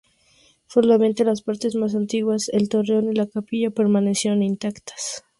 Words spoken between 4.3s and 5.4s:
intactas.